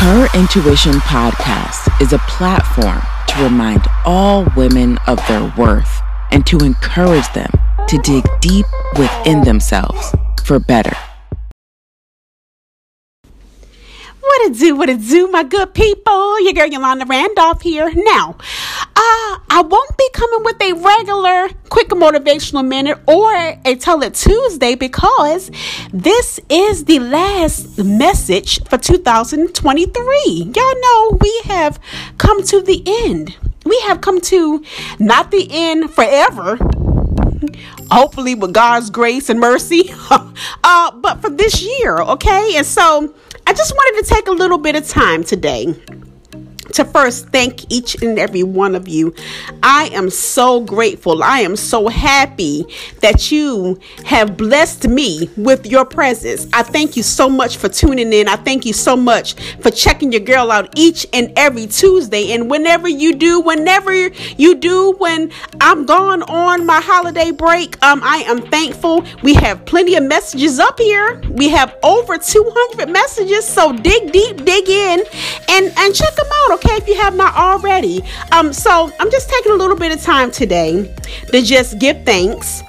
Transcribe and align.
Her 0.00 0.28
Intuition 0.32 0.94
podcast 1.00 2.00
is 2.00 2.12
a 2.12 2.18
platform 2.20 3.02
to 3.26 3.42
remind 3.42 3.82
all 4.04 4.46
women 4.56 4.96
of 5.08 5.18
their 5.26 5.52
worth 5.58 6.00
and 6.30 6.46
to 6.46 6.58
encourage 6.58 7.30
them 7.32 7.50
to 7.88 7.98
dig 7.98 8.24
deep 8.40 8.64
within 8.96 9.42
themselves 9.42 10.14
for 10.44 10.60
better. 10.60 10.96
What 14.20 14.52
it 14.52 14.56
do, 14.56 14.76
what 14.76 14.88
it 14.88 15.00
do, 15.00 15.26
my 15.32 15.42
good 15.42 15.74
people? 15.74 16.40
Your 16.42 16.52
girl 16.52 16.66
Yolanda 16.68 17.04
Randolph 17.04 17.62
here. 17.62 17.92
Now, 17.92 18.36
uh, 19.00 19.38
I 19.48 19.62
won't 19.64 19.96
be 19.96 20.10
coming 20.12 20.42
with 20.42 20.60
a 20.60 20.72
regular 20.72 21.50
quick 21.68 21.90
motivational 21.90 22.66
minute 22.66 22.98
or 23.06 23.32
a 23.64 23.76
Tell 23.76 24.02
It 24.02 24.14
Tuesday 24.14 24.74
because 24.74 25.52
this 25.92 26.40
is 26.48 26.84
the 26.86 26.98
last 26.98 27.78
message 27.78 28.60
for 28.64 28.76
2023. 28.76 30.52
Y'all 30.52 30.80
know 30.80 31.18
we 31.20 31.40
have 31.44 31.78
come 32.18 32.42
to 32.42 32.60
the 32.60 32.82
end. 33.04 33.36
We 33.64 33.78
have 33.82 34.00
come 34.00 34.20
to 34.22 34.64
not 34.98 35.30
the 35.30 35.46
end 35.48 35.94
forever, 35.94 36.56
hopefully 37.92 38.34
with 38.34 38.52
God's 38.52 38.90
grace 38.90 39.28
and 39.28 39.38
mercy, 39.38 39.92
uh, 40.10 40.90
but 40.90 41.20
for 41.20 41.30
this 41.30 41.62
year, 41.62 41.98
okay? 41.98 42.56
And 42.56 42.66
so 42.66 43.14
I 43.46 43.52
just 43.52 43.72
wanted 43.72 44.02
to 44.02 44.12
take 44.12 44.26
a 44.26 44.32
little 44.32 44.58
bit 44.58 44.74
of 44.74 44.88
time 44.88 45.22
today 45.22 45.76
to 46.74 46.84
first 46.84 47.28
thank 47.28 47.70
each 47.72 48.00
and 48.02 48.18
every 48.18 48.42
one 48.42 48.74
of 48.74 48.88
you. 48.88 49.14
I 49.62 49.90
am 49.92 50.10
so 50.10 50.60
grateful. 50.60 51.22
I 51.22 51.40
am 51.40 51.56
so 51.56 51.88
happy 51.88 52.64
that 53.00 53.30
you 53.30 53.78
have 54.04 54.36
blessed 54.36 54.88
me 54.88 55.30
with 55.36 55.66
your 55.66 55.84
presence. 55.84 56.46
I 56.52 56.62
thank 56.62 56.96
you 56.96 57.02
so 57.02 57.28
much 57.28 57.56
for 57.56 57.68
tuning 57.68 58.12
in. 58.12 58.28
I 58.28 58.36
thank 58.36 58.64
you 58.66 58.72
so 58.72 58.96
much 58.96 59.34
for 59.60 59.70
checking 59.70 60.12
your 60.12 60.20
girl 60.20 60.50
out 60.50 60.72
each 60.76 61.06
and 61.12 61.32
every 61.36 61.66
Tuesday. 61.66 62.32
And 62.32 62.50
whenever 62.50 62.88
you 62.88 63.14
do, 63.14 63.40
whenever 63.40 63.92
you 63.92 64.54
do, 64.54 64.92
when 64.98 65.30
I'm 65.60 65.86
gone 65.86 66.22
on 66.22 66.66
my 66.66 66.80
holiday 66.80 67.30
break, 67.30 67.82
um, 67.84 68.00
I 68.02 68.18
am 68.26 68.42
thankful. 68.42 69.04
We 69.22 69.34
have 69.34 69.64
plenty 69.66 69.94
of 69.96 70.04
messages 70.04 70.58
up 70.58 70.78
here. 70.78 71.20
We 71.30 71.48
have 71.48 71.76
over 71.82 72.18
200 72.18 72.88
messages. 72.90 73.46
So 73.46 73.72
dig 73.72 74.12
deep, 74.12 74.44
dig 74.44 74.68
in, 74.68 75.04
and 75.48 75.72
and 75.76 75.94
check 75.94 76.14
them 76.14 76.26
out 76.44 76.57
okay 76.58 76.76
if 76.76 76.88
you 76.88 76.96
have 76.96 77.14
not 77.14 77.34
already. 77.36 78.02
Um, 78.32 78.52
so 78.52 78.92
I'm 78.98 79.10
just 79.10 79.28
taking 79.30 79.52
a 79.52 79.56
little 79.56 79.76
bit 79.76 79.92
of 79.92 80.02
time 80.02 80.30
today 80.30 80.92
to 81.30 81.42
just 81.42 81.78
give 81.78 82.04
thanks 82.04 82.62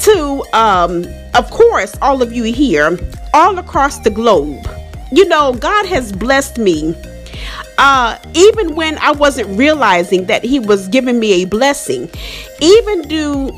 to, 0.00 0.44
um, 0.52 1.04
of 1.34 1.50
course, 1.50 1.96
all 2.00 2.22
of 2.22 2.32
you 2.32 2.44
here, 2.44 2.98
all 3.32 3.58
across 3.58 3.98
the 3.98 4.10
globe. 4.10 4.68
You 5.12 5.26
know, 5.28 5.54
God 5.54 5.86
has 5.86 6.12
blessed 6.12 6.58
me. 6.58 6.94
Uh, 7.76 8.18
even 8.34 8.76
when 8.76 8.96
I 8.98 9.12
wasn't 9.12 9.58
realizing 9.58 10.26
that 10.26 10.44
He 10.44 10.60
was 10.60 10.86
giving 10.88 11.18
me 11.18 11.42
a 11.42 11.46
blessing, 11.46 12.08
even 12.60 13.02
do 13.02 13.50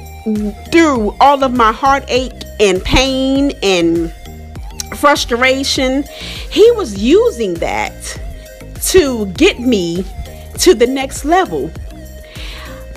through 0.73 1.15
all 1.21 1.45
of 1.45 1.55
my 1.55 1.71
heartache 1.71 2.33
and 2.59 2.83
pain 2.83 3.53
and 3.63 4.13
frustration, 4.97 6.05
He 6.51 6.71
was 6.73 7.03
using 7.03 7.55
that 7.55 8.19
to 8.87 9.27
get 9.27 9.59
me 9.59 10.05
to 10.59 10.75
the 10.75 10.87
next 10.87 11.25
level. 11.25 11.71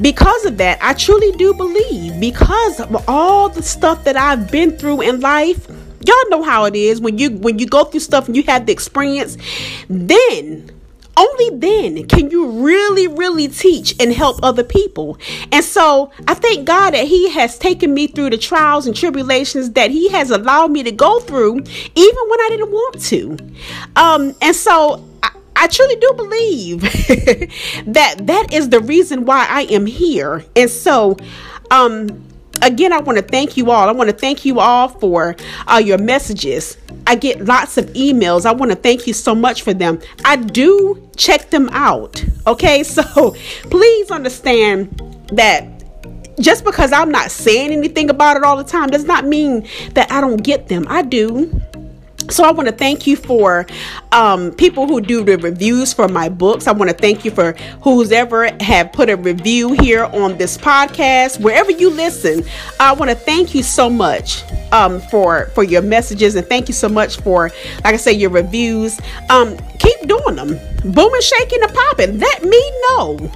Because 0.01 0.45
of 0.45 0.57
that, 0.57 0.79
I 0.81 0.93
truly 0.93 1.31
do 1.33 1.53
believe 1.53 2.19
because 2.19 2.79
of 2.79 3.09
all 3.09 3.49
the 3.49 3.63
stuff 3.63 4.05
that 4.05 4.15
I've 4.15 4.49
been 4.49 4.77
through 4.77 5.01
in 5.01 5.19
life, 5.19 5.67
y'all 6.05 6.29
know 6.29 6.41
how 6.41 6.65
it 6.65 6.75
is 6.75 7.01
when 7.01 7.17
you 7.17 7.31
when 7.31 7.59
you 7.59 7.67
go 7.67 7.83
through 7.83 7.99
stuff 7.99 8.27
and 8.27 8.35
you 8.35 8.43
have 8.43 8.65
the 8.65 8.71
experience, 8.71 9.37
then 9.89 10.71
only 11.17 11.49
then 11.57 12.07
can 12.07 12.31
you 12.31 12.49
really, 12.63 13.07
really 13.07 13.49
teach 13.49 13.93
and 13.99 14.13
help 14.13 14.39
other 14.41 14.63
people. 14.63 15.17
And 15.51 15.65
so 15.65 16.11
I 16.27 16.33
thank 16.33 16.65
God 16.65 16.91
that 16.91 17.07
He 17.07 17.29
has 17.31 17.57
taken 17.59 17.93
me 17.93 18.07
through 18.07 18.29
the 18.29 18.37
trials 18.37 18.87
and 18.87 18.95
tribulations 18.95 19.71
that 19.71 19.91
He 19.91 20.07
has 20.09 20.31
allowed 20.31 20.71
me 20.71 20.83
to 20.83 20.91
go 20.91 21.19
through, 21.19 21.55
even 21.57 22.23
when 22.29 22.39
I 22.39 22.47
didn't 22.49 22.71
want 22.71 23.01
to. 23.01 23.37
Um, 23.97 24.33
and 24.41 24.55
so 24.55 25.08
I 25.59 25.67
truly 25.67 25.97
do 25.97 26.13
believe 26.13 26.81
that 27.93 28.15
that 28.27 28.53
is 28.53 28.69
the 28.69 28.79
reason 28.79 29.25
why 29.25 29.45
I 29.49 29.63
am 29.63 29.85
here. 29.85 30.45
And 30.55 30.69
so, 30.69 31.17
um, 31.69 32.23
again, 32.61 32.93
I 32.93 32.99
want 32.99 33.17
to 33.17 33.23
thank 33.23 33.57
you 33.57 33.69
all. 33.69 33.89
I 33.89 33.91
want 33.91 34.09
to 34.09 34.15
thank 34.15 34.45
you 34.45 34.61
all 34.61 34.87
for 34.87 35.35
uh, 35.67 35.81
your 35.83 35.97
messages. 35.97 36.77
I 37.05 37.15
get 37.15 37.43
lots 37.43 37.77
of 37.77 37.87
emails. 37.87 38.45
I 38.45 38.53
want 38.53 38.71
to 38.71 38.77
thank 38.77 39.05
you 39.05 39.13
so 39.13 39.35
much 39.35 39.63
for 39.63 39.73
them. 39.73 39.99
I 40.23 40.37
do 40.37 41.09
check 41.17 41.49
them 41.49 41.67
out. 41.73 42.23
Okay, 42.47 42.83
so 42.95 43.35
please 43.63 44.11
understand 44.11 45.27
that 45.33 45.65
just 46.39 46.63
because 46.63 46.93
I'm 46.93 47.11
not 47.11 47.31
saying 47.31 47.71
anything 47.71 48.09
about 48.09 48.37
it 48.37 48.43
all 48.43 48.55
the 48.55 48.63
time 48.63 48.89
does 48.89 49.03
not 49.03 49.25
mean 49.25 49.67
that 49.93 50.09
I 50.09 50.21
don't 50.21 50.41
get 50.41 50.69
them. 50.69 50.85
I 50.87 51.01
do. 51.01 51.61
So 52.29 52.43
I 52.43 52.51
want 52.51 52.69
to 52.69 52.75
thank 52.75 53.07
you 53.07 53.15
for 53.15 53.65
um, 54.11 54.51
people 54.51 54.87
who 54.87 55.01
do 55.01 55.23
the 55.23 55.37
reviews 55.37 55.93
for 55.93 56.07
my 56.07 56.29
books. 56.29 56.67
I 56.67 56.71
want 56.71 56.91
to 56.91 56.95
thank 56.95 57.25
you 57.25 57.31
for 57.31 57.53
who's 57.81 58.11
ever 58.11 58.49
have 58.61 58.91
put 58.93 59.09
a 59.09 59.15
review 59.15 59.73
here 59.73 60.05
on 60.05 60.37
this 60.37 60.57
podcast, 60.57 61.39
wherever 61.39 61.71
you 61.71 61.89
listen. 61.89 62.43
I 62.79 62.93
want 62.93 63.09
to 63.09 63.15
thank 63.15 63.55
you 63.55 63.63
so 63.63 63.89
much 63.89 64.43
um, 64.71 65.01
for 65.01 65.47
for 65.55 65.63
your 65.63 65.81
messages 65.81 66.35
and 66.35 66.45
thank 66.45 66.67
you 66.67 66.73
so 66.73 66.87
much 66.87 67.17
for, 67.21 67.49
like 67.83 67.93
I 67.93 67.97
say, 67.97 68.13
your 68.13 68.29
reviews. 68.29 68.99
Um, 69.29 69.57
keep 69.79 70.07
doing 70.07 70.35
them, 70.35 70.59
booming, 70.83 71.21
shaking, 71.21 71.63
and 71.63 71.73
popping. 71.73 72.19
Let 72.19 72.43
me 72.43 72.71
know 72.81 73.31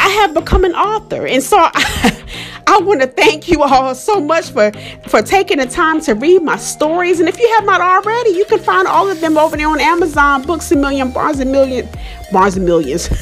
I 0.00 0.08
have 0.08 0.34
become 0.34 0.64
an 0.64 0.74
author. 0.74 1.26
And 1.26 1.42
so 1.42 1.56
I, 1.58 2.24
I 2.66 2.78
want 2.82 3.00
to 3.00 3.06
thank 3.06 3.48
you 3.48 3.62
all 3.62 3.94
so 3.94 4.20
much 4.20 4.50
for, 4.50 4.72
for 5.08 5.22
taking 5.22 5.58
the 5.58 5.66
time 5.66 6.00
to 6.02 6.14
read 6.14 6.42
my 6.42 6.56
stories. 6.56 7.20
And 7.20 7.28
if 7.28 7.38
you 7.38 7.48
have 7.54 7.64
not 7.64 7.80
already, 7.80 8.30
you 8.30 8.44
can 8.46 8.58
find 8.58 8.88
all 8.88 9.08
of 9.08 9.20
them 9.20 9.38
over 9.38 9.56
there 9.56 9.68
on 9.68 9.80
Amazon, 9.80 10.42
Books 10.42 10.70
a 10.72 10.76
Million, 10.76 11.10
Barnes 11.12 11.38
and 11.40 11.52
Million, 11.52 11.88
Barnes 12.32 12.56
and 12.56 12.66
Millions. 12.66 13.08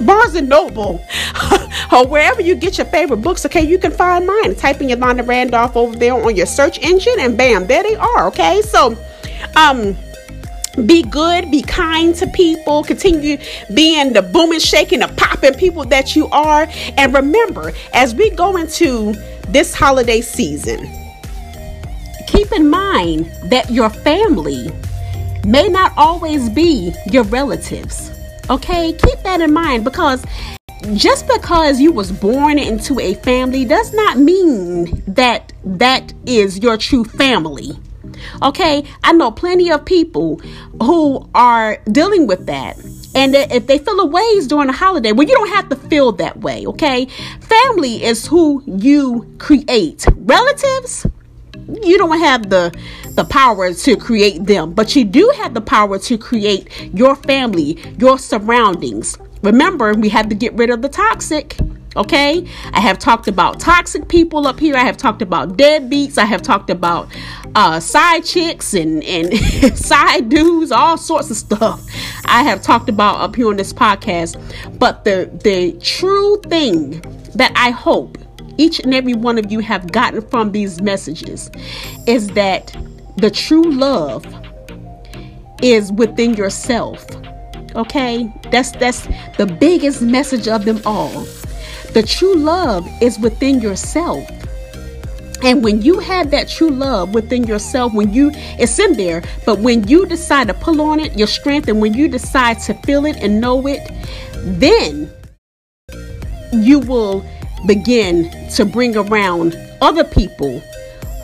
Barnes 0.00 0.34
and 0.34 0.48
Noble, 0.48 1.00
or 1.92 2.04
wherever 2.08 2.42
you 2.42 2.56
get 2.56 2.78
your 2.78 2.86
favorite 2.86 3.18
books. 3.18 3.46
Okay, 3.46 3.62
you 3.62 3.78
can 3.78 3.92
find 3.92 4.26
mine. 4.26 4.56
Type 4.56 4.80
in 4.80 4.88
Yolanda 4.88 5.22
Randolph 5.22 5.76
over 5.76 5.94
there 5.94 6.14
on 6.14 6.34
your 6.34 6.46
search 6.46 6.80
engine, 6.80 7.14
and 7.20 7.38
bam, 7.38 7.68
there 7.68 7.84
they 7.84 7.94
are. 7.94 8.26
Okay, 8.26 8.60
so 8.62 8.96
um 9.56 9.96
be 10.86 11.02
good, 11.02 11.50
be 11.50 11.62
kind 11.62 12.14
to 12.16 12.26
people, 12.28 12.82
continue 12.84 13.38
being 13.74 14.12
the 14.12 14.22
booming, 14.22 14.60
shaking, 14.60 15.00
the 15.00 15.08
popping 15.16 15.54
people 15.54 15.84
that 15.86 16.16
you 16.16 16.26
are. 16.28 16.66
And 16.96 17.14
remember, 17.14 17.72
as 17.92 18.14
we 18.14 18.30
go 18.30 18.56
into 18.56 19.14
this 19.48 19.74
holiday 19.74 20.20
season, 20.20 20.88
keep 22.26 22.52
in 22.52 22.68
mind 22.68 23.26
that 23.44 23.70
your 23.70 23.90
family 23.90 24.70
may 25.44 25.68
not 25.68 25.92
always 25.96 26.48
be 26.48 26.92
your 27.10 27.24
relatives. 27.24 28.10
Okay, 28.50 28.92
keep 28.92 29.18
that 29.20 29.40
in 29.40 29.52
mind 29.52 29.84
because 29.84 30.24
just 30.94 31.26
because 31.26 31.80
you 31.80 31.92
was 31.92 32.12
born 32.12 32.58
into 32.58 33.00
a 33.00 33.14
family 33.14 33.64
does 33.64 33.94
not 33.94 34.18
mean 34.18 35.02
that 35.06 35.52
that 35.64 36.12
is 36.26 36.58
your 36.58 36.76
true 36.76 37.04
family. 37.04 37.70
Okay, 38.42 38.84
I 39.02 39.12
know 39.12 39.30
plenty 39.30 39.70
of 39.70 39.84
people 39.84 40.38
who 40.82 41.28
are 41.34 41.78
dealing 41.90 42.26
with 42.26 42.46
that. 42.46 42.78
And 43.14 43.34
if 43.36 43.68
they 43.68 43.78
feel 43.78 44.00
a 44.00 44.06
ways 44.06 44.48
during 44.48 44.68
a 44.68 44.72
holiday, 44.72 45.12
well, 45.12 45.26
you 45.26 45.34
don't 45.34 45.50
have 45.50 45.68
to 45.68 45.76
feel 45.76 46.10
that 46.12 46.40
way, 46.40 46.66
okay? 46.66 47.06
Family 47.40 48.02
is 48.02 48.26
who 48.26 48.62
you 48.66 49.32
create. 49.38 50.04
Relatives, 50.16 51.06
you 51.82 51.96
don't 51.96 52.18
have 52.18 52.50
the 52.50 52.74
the 53.14 53.24
power 53.24 53.72
to 53.72 53.96
create 53.96 54.44
them, 54.44 54.72
but 54.72 54.96
you 54.96 55.04
do 55.04 55.32
have 55.36 55.54
the 55.54 55.60
power 55.60 55.98
to 56.00 56.18
create 56.18 56.68
your 56.92 57.14
family, 57.14 57.78
your 57.98 58.18
surroundings. 58.18 59.16
Remember, 59.42 59.94
we 59.94 60.08
have 60.08 60.28
to 60.30 60.34
get 60.34 60.52
rid 60.54 60.70
of 60.70 60.82
the 60.82 60.88
toxic. 60.88 61.56
Okay, 61.96 62.46
I 62.72 62.80
have 62.80 62.98
talked 62.98 63.28
about 63.28 63.60
toxic 63.60 64.08
people 64.08 64.46
up 64.48 64.58
here. 64.58 64.74
I 64.74 64.84
have 64.84 64.96
talked 64.96 65.22
about 65.22 65.56
deadbeats. 65.56 66.18
I 66.18 66.24
have 66.24 66.42
talked 66.42 66.68
about 66.70 67.08
uh, 67.54 67.78
side 67.78 68.24
chicks 68.24 68.74
and 68.74 69.02
and 69.04 69.32
side 69.78 70.28
dudes, 70.28 70.72
all 70.72 70.96
sorts 70.96 71.30
of 71.30 71.36
stuff. 71.36 71.86
I 72.24 72.42
have 72.42 72.62
talked 72.62 72.88
about 72.88 73.20
up 73.20 73.36
here 73.36 73.48
on 73.48 73.56
this 73.56 73.72
podcast. 73.72 74.34
But 74.78 75.04
the 75.04 75.30
the 75.44 75.72
true 75.80 76.40
thing 76.48 77.00
that 77.36 77.52
I 77.54 77.70
hope 77.70 78.18
each 78.58 78.80
and 78.80 78.94
every 78.94 79.14
one 79.14 79.38
of 79.38 79.50
you 79.50 79.60
have 79.60 79.92
gotten 79.92 80.20
from 80.22 80.52
these 80.52 80.80
messages 80.80 81.50
is 82.06 82.28
that 82.28 82.76
the 83.16 83.30
true 83.30 83.70
love 83.70 84.26
is 85.62 85.92
within 85.92 86.34
yourself. 86.34 87.04
Okay? 87.74 88.32
That's 88.50 88.72
that's 88.72 89.06
the 89.36 89.46
biggest 89.60 90.02
message 90.02 90.48
of 90.48 90.64
them 90.64 90.80
all. 90.84 91.26
The 91.94 92.02
true 92.02 92.34
love 92.34 92.88
is 93.00 93.20
within 93.20 93.60
yourself. 93.60 94.28
And 95.44 95.62
when 95.62 95.80
you 95.80 96.00
have 96.00 96.32
that 96.32 96.48
true 96.48 96.70
love 96.70 97.14
within 97.14 97.44
yourself, 97.44 97.94
when 97.94 98.12
you, 98.12 98.32
it's 98.34 98.80
in 98.80 98.94
there, 98.94 99.22
but 99.46 99.60
when 99.60 99.86
you 99.86 100.04
decide 100.04 100.48
to 100.48 100.54
pull 100.54 100.80
on 100.80 100.98
it, 100.98 101.16
your 101.16 101.28
strength, 101.28 101.68
and 101.68 101.80
when 101.80 101.94
you 101.94 102.08
decide 102.08 102.58
to 102.60 102.74
feel 102.74 103.06
it 103.06 103.16
and 103.18 103.40
know 103.40 103.64
it, 103.68 103.92
then 104.42 105.08
you 106.52 106.80
will 106.80 107.24
begin 107.64 108.28
to 108.50 108.64
bring 108.64 108.96
around 108.96 109.56
other 109.80 110.02
people 110.02 110.58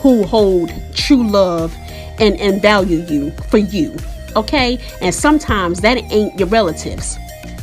who 0.00 0.22
hold 0.22 0.70
true 0.94 1.26
love 1.26 1.74
and, 2.20 2.36
and 2.36 2.62
value 2.62 3.04
you 3.08 3.32
for 3.48 3.58
you. 3.58 3.96
Okay? 4.36 4.78
And 5.00 5.12
sometimes 5.12 5.80
that 5.80 5.96
ain't 6.12 6.38
your 6.38 6.46
relatives. 6.46 7.18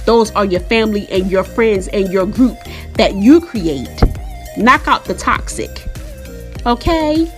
Those 0.08 0.32
are 0.32 0.46
your 0.46 0.62
family 0.62 1.06
and 1.12 1.30
your 1.30 1.44
friends 1.44 1.90
and 1.90 2.12
your 2.14 2.26
group 2.26 2.58
that 2.94 3.16
you 3.16 3.42
create. 3.42 4.02
Knock 4.56 4.88
out 4.88 5.04
the 5.04 5.14
toxic. 5.14 5.70
Okay? 6.66 7.30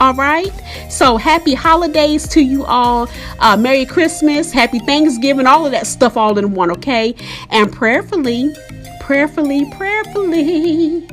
All 0.00 0.14
right. 0.14 0.50
So 0.90 1.18
happy 1.18 1.52
holidays 1.52 2.26
to 2.28 2.40
you 2.40 2.64
all. 2.64 3.10
Uh, 3.38 3.58
Merry 3.58 3.84
Christmas, 3.84 4.50
Happy 4.50 4.78
Thanksgiving, 4.78 5.46
all 5.46 5.66
of 5.66 5.72
that 5.72 5.86
stuff 5.86 6.16
all 6.16 6.38
in 6.38 6.54
one. 6.54 6.70
Okay. 6.70 7.14
And 7.50 7.70
prayerfully, 7.70 8.50
prayerfully, 9.00 9.70
prayerfully, 9.72 11.06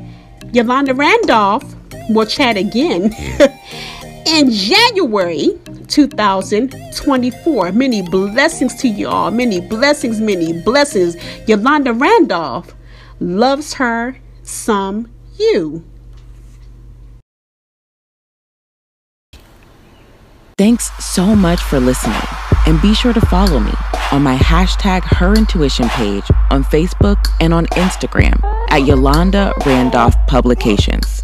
Yolanda 0.54 0.94
Randolph 0.94 1.66
will 2.12 2.26
chat 2.26 2.56
again 2.56 3.14
in 4.26 4.50
January 4.52 5.60
2024. 5.88 7.72
Many 7.72 8.02
blessings 8.02 8.76
to 8.76 8.88
you 8.88 9.08
all. 9.08 9.32
Many 9.32 9.60
blessings, 9.62 10.20
many 10.22 10.54
blessings. 10.54 11.16
Yolanda 11.48 11.94
Randolph 11.94 12.76
loves 13.20 13.74
her 13.76 14.18
some 14.44 15.12
you. 15.38 15.84
Thanks 20.58 20.92
so 21.04 21.36
much 21.36 21.60
for 21.60 21.80
listening. 21.80 22.22
And 22.68 22.82
be 22.82 22.94
sure 22.94 23.14
to 23.14 23.22
follow 23.22 23.60
me 23.60 23.74
on 24.12 24.22
my 24.22 24.38
hashtag 24.38 25.02
Her 25.04 25.34
Intuition 25.34 25.90
page 25.90 26.24
on 26.52 26.64
Facebook 26.64 27.18
and 27.42 27.54
on 27.54 27.66
Instagram 27.68 28.42
at 28.70 28.86
Yolanda 28.86 29.54
Randolph 29.66 30.16
Publications. 30.28 31.23